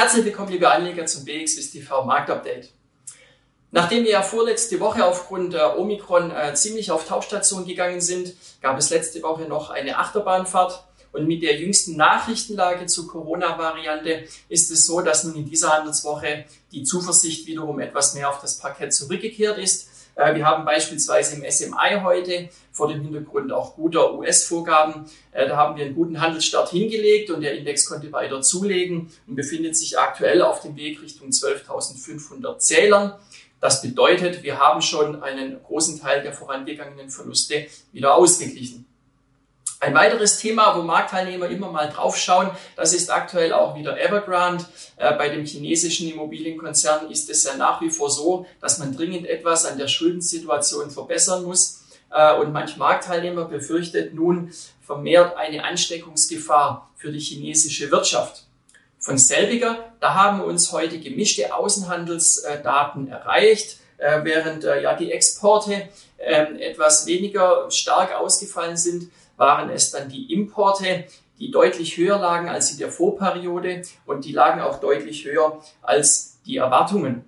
Herzlich 0.00 0.24
willkommen, 0.24 0.50
liebe 0.50 0.70
Anleger, 0.70 1.04
zum 1.04 1.26
BXWIST 1.26 1.74
TV 1.74 2.06
Marktupdate. 2.06 2.70
Nachdem 3.70 4.04
wir 4.04 4.12
ja 4.12 4.22
vorletzte 4.22 4.80
Woche 4.80 5.04
aufgrund 5.04 5.52
der 5.52 5.78
Omikron 5.78 6.30
äh, 6.30 6.54
ziemlich 6.54 6.90
auf 6.90 7.06
Tauchstation 7.06 7.66
gegangen 7.66 8.00
sind, 8.00 8.32
gab 8.62 8.78
es 8.78 8.88
letzte 8.88 9.22
Woche 9.22 9.42
noch 9.42 9.68
eine 9.68 9.98
Achterbahnfahrt. 9.98 10.84
Und 11.12 11.26
mit 11.26 11.42
der 11.42 11.60
jüngsten 11.60 11.96
Nachrichtenlage 11.96 12.86
zur 12.86 13.08
Corona-Variante 13.08 14.24
ist 14.48 14.70
es 14.70 14.86
so, 14.86 15.02
dass 15.02 15.24
nun 15.24 15.34
in 15.34 15.44
dieser 15.44 15.68
Handelswoche 15.68 16.46
die 16.72 16.82
Zuversicht 16.82 17.46
wiederum 17.46 17.78
etwas 17.78 18.14
mehr 18.14 18.30
auf 18.30 18.40
das 18.40 18.56
Parkett 18.56 18.94
zurückgekehrt 18.94 19.58
ist. 19.58 19.89
Äh, 20.14 20.34
wir 20.34 20.44
haben 20.44 20.64
beispielsweise 20.64 21.36
im 21.36 21.50
SMI 21.50 22.00
heute 22.02 22.48
vor 22.72 22.88
dem 22.88 23.02
Hintergrund 23.02 23.52
auch 23.52 23.74
guter 23.74 24.14
US-Vorgaben, 24.14 25.06
äh, 25.32 25.48
da 25.48 25.56
haben 25.56 25.76
wir 25.76 25.84
einen 25.84 25.94
guten 25.94 26.20
Handelsstart 26.20 26.70
hingelegt 26.70 27.30
und 27.30 27.42
der 27.42 27.56
Index 27.56 27.86
konnte 27.86 28.10
weiter 28.12 28.42
zulegen 28.42 29.10
und 29.26 29.36
befindet 29.36 29.76
sich 29.76 29.98
aktuell 29.98 30.42
auf 30.42 30.60
dem 30.60 30.76
Weg 30.76 31.02
Richtung 31.02 31.28
12.500 31.28 32.58
Zählern. 32.58 33.14
Das 33.60 33.82
bedeutet, 33.82 34.42
wir 34.42 34.58
haben 34.58 34.80
schon 34.80 35.22
einen 35.22 35.62
großen 35.62 36.00
Teil 36.00 36.22
der 36.22 36.32
vorangegangenen 36.32 37.10
Verluste 37.10 37.66
wieder 37.92 38.14
ausgeglichen. 38.14 38.86
Ein 39.82 39.94
weiteres 39.94 40.36
Thema, 40.36 40.76
wo 40.76 40.82
Marktteilnehmer 40.82 41.48
immer 41.48 41.72
mal 41.72 41.88
draufschauen, 41.88 42.50
das 42.76 42.92
ist 42.92 43.10
aktuell 43.10 43.54
auch 43.54 43.74
wieder 43.74 43.98
Evergrande. 43.98 44.66
Äh, 44.98 45.14
bei 45.14 45.30
dem 45.30 45.46
chinesischen 45.46 46.06
Immobilienkonzern 46.10 47.10
ist 47.10 47.30
es 47.30 47.44
ja 47.44 47.56
nach 47.56 47.80
wie 47.80 47.88
vor 47.88 48.10
so, 48.10 48.44
dass 48.60 48.78
man 48.78 48.94
dringend 48.94 49.26
etwas 49.26 49.64
an 49.64 49.78
der 49.78 49.88
Schuldensituation 49.88 50.90
verbessern 50.90 51.44
muss. 51.44 51.80
Äh, 52.10 52.36
und 52.36 52.52
manch 52.52 52.76
Marktteilnehmer 52.76 53.46
befürchtet 53.46 54.12
nun 54.12 54.52
vermehrt 54.82 55.38
eine 55.38 55.64
Ansteckungsgefahr 55.64 56.90
für 56.96 57.10
die 57.10 57.18
chinesische 57.18 57.90
Wirtschaft. 57.90 58.44
Von 58.98 59.16
selbiger, 59.16 59.94
da 60.00 60.12
haben 60.12 60.42
uns 60.42 60.72
heute 60.72 61.00
gemischte 61.00 61.54
Außenhandelsdaten 61.54 63.08
erreicht, 63.08 63.79
äh, 64.00 64.24
während 64.24 64.64
äh, 64.64 64.82
ja 64.82 64.94
die 64.94 65.12
Exporte 65.12 65.88
ähm, 66.18 66.56
etwas 66.58 67.06
weniger 67.06 67.70
stark 67.70 68.14
ausgefallen 68.14 68.76
sind, 68.76 69.10
waren 69.36 69.70
es 69.70 69.90
dann 69.90 70.08
die 70.08 70.32
Importe, 70.32 71.04
die 71.38 71.50
deutlich 71.50 71.96
höher 71.96 72.18
lagen 72.18 72.48
als 72.48 72.72
in 72.72 72.78
der 72.78 72.90
Vorperiode 72.90 73.82
und 74.06 74.24
die 74.24 74.32
lagen 74.32 74.60
auch 74.60 74.80
deutlich 74.80 75.24
höher 75.24 75.62
als 75.82 76.38
die 76.44 76.58
Erwartungen. 76.58 77.24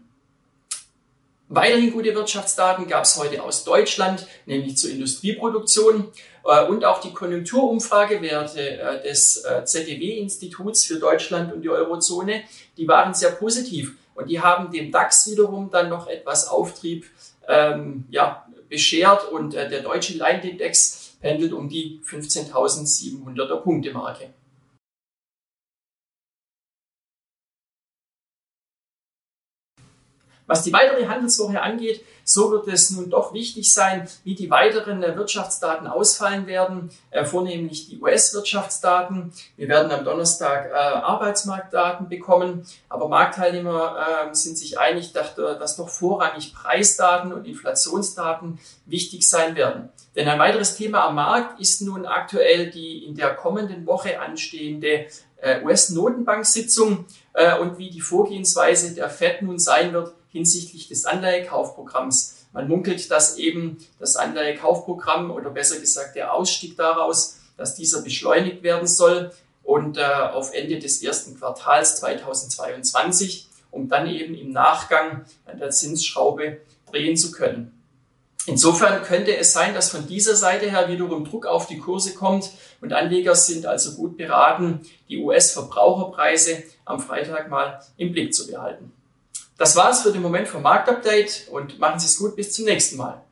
Weiterhin 1.48 1.92
gute 1.92 2.14
Wirtschaftsdaten 2.14 2.88
gab 2.88 3.04
es 3.04 3.18
heute 3.18 3.42
aus 3.42 3.64
Deutschland, 3.64 4.26
nämlich 4.46 4.78
zur 4.78 4.90
Industrieproduktion 4.90 6.08
äh, 6.46 6.64
und 6.64 6.84
auch 6.84 7.00
die 7.00 7.12
Konjunkturumfragewerte 7.12 8.78
äh, 8.80 9.02
des 9.02 9.44
äh, 9.44 9.62
ZDW-Instituts 9.64 10.86
für 10.86 10.98
Deutschland 10.98 11.52
und 11.52 11.60
die 11.60 11.68
Eurozone, 11.68 12.42
die 12.78 12.88
waren 12.88 13.12
sehr 13.12 13.32
positiv 13.32 13.96
und 14.14 14.28
die 14.28 14.40
haben 14.40 14.70
dem 14.70 14.90
DAX 14.90 15.30
wiederum 15.30 15.70
dann 15.70 15.88
noch 15.88 16.06
etwas 16.06 16.48
Auftrieb 16.48 17.06
ähm, 17.48 18.04
ja, 18.10 18.46
beschert 18.68 19.30
und 19.30 19.54
äh, 19.54 19.68
der 19.68 19.82
deutsche 19.82 20.16
Leitindex 20.16 21.16
pendelt 21.20 21.52
um 21.52 21.68
die 21.68 22.00
15.700er 22.04 23.56
Punkte 23.56 23.92
Was 30.52 30.64
die 30.64 30.72
weitere 30.74 31.06
Handelswoche 31.06 31.62
angeht, 31.62 32.04
so 32.24 32.50
wird 32.50 32.68
es 32.68 32.90
nun 32.90 33.08
doch 33.08 33.32
wichtig 33.32 33.72
sein, 33.72 34.06
wie 34.22 34.34
die 34.34 34.50
weiteren 34.50 35.02
äh, 35.02 35.16
Wirtschaftsdaten 35.16 35.86
ausfallen 35.86 36.46
werden, 36.46 36.90
äh, 37.10 37.24
vornehmlich 37.24 37.88
die 37.88 37.98
US-Wirtschaftsdaten. 37.98 39.32
Wir 39.56 39.68
werden 39.68 39.90
am 39.90 40.04
Donnerstag 40.04 40.66
äh, 40.66 40.74
Arbeitsmarktdaten 40.74 42.10
bekommen, 42.10 42.66
aber 42.90 43.08
Marktteilnehmer 43.08 44.28
äh, 44.30 44.34
sind 44.34 44.58
sich 44.58 44.78
einig, 44.78 45.14
dass, 45.14 45.76
doch 45.76 45.88
vorrangig 45.88 46.52
Preisdaten 46.52 47.32
und 47.32 47.46
Inflationsdaten 47.46 48.58
wichtig 48.84 49.26
sein 49.26 49.56
werden. 49.56 49.88
Denn 50.14 50.28
ein 50.28 50.38
weiteres 50.38 50.76
Thema 50.76 51.06
am 51.06 51.14
Markt 51.14 51.60
ist 51.62 51.80
nun 51.80 52.04
aktuell 52.04 52.70
die 52.70 53.06
in 53.06 53.16
der 53.16 53.34
kommenden 53.34 53.86
Woche 53.86 54.20
anstehende 54.20 55.06
US-Notenbank-Sitzung 55.64 57.06
und 57.60 57.78
wie 57.78 57.90
die 57.90 58.00
Vorgehensweise 58.00 58.94
der 58.94 59.10
Fed 59.10 59.42
nun 59.42 59.58
sein 59.58 59.92
wird 59.92 60.12
hinsichtlich 60.32 60.88
des 60.88 61.04
Anleihekaufprogramms. 61.04 62.46
Man 62.52 62.68
munkelt, 62.68 63.10
dass 63.10 63.36
eben 63.36 63.78
das 63.98 64.16
Anleihekaufprogramm 64.16 65.30
oder 65.30 65.50
besser 65.50 65.78
gesagt 65.78 66.16
der 66.16 66.34
Ausstieg 66.34 66.76
daraus, 66.76 67.38
dass 67.56 67.74
dieser 67.74 68.02
beschleunigt 68.02 68.62
werden 68.62 68.88
soll 68.88 69.32
und 69.62 69.96
äh, 69.96 70.02
auf 70.02 70.52
Ende 70.52 70.78
des 70.78 71.02
ersten 71.02 71.38
Quartals 71.38 71.96
2022, 71.96 73.48
um 73.70 73.88
dann 73.88 74.08
eben 74.08 74.34
im 74.34 74.50
Nachgang 74.50 75.24
an 75.46 75.58
der 75.58 75.70
Zinsschraube 75.70 76.60
drehen 76.90 77.16
zu 77.16 77.30
können. 77.30 77.78
Insofern 78.46 79.02
könnte 79.04 79.36
es 79.36 79.52
sein, 79.52 79.72
dass 79.72 79.90
von 79.90 80.06
dieser 80.08 80.34
Seite 80.34 80.68
her 80.68 80.88
wiederum 80.88 81.24
Druck 81.24 81.46
auf 81.46 81.68
die 81.68 81.78
Kurse 81.78 82.14
kommt 82.14 82.50
und 82.80 82.92
Anleger 82.92 83.36
sind 83.36 83.66
also 83.66 83.92
gut 83.92 84.16
beraten, 84.16 84.80
die 85.08 85.18
US-Verbraucherpreise 85.18 86.64
am 86.84 86.98
Freitag 86.98 87.48
mal 87.48 87.80
im 87.96 88.10
Blick 88.12 88.34
zu 88.34 88.48
behalten. 88.48 88.92
Das 89.62 89.76
war's 89.76 90.02
für 90.02 90.10
den 90.10 90.22
Moment 90.22 90.48
vom 90.48 90.60
Marktupdate 90.60 91.46
und 91.52 91.78
machen 91.78 92.00
Sie 92.00 92.06
es 92.06 92.18
gut 92.18 92.34
bis 92.34 92.52
zum 92.52 92.64
nächsten 92.64 92.96
Mal. 92.96 93.22